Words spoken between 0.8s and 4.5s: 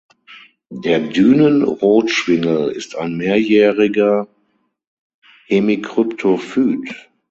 Dünen-Rot-Schwingel ist ein mehrjähriger